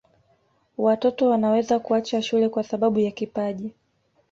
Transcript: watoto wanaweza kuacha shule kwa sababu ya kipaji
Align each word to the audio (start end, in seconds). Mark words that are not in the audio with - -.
watoto 0.77 1.29
wanaweza 1.29 1.79
kuacha 1.79 2.21
shule 2.21 2.49
kwa 2.49 2.63
sababu 2.63 2.99
ya 2.99 3.11
kipaji 3.11 3.73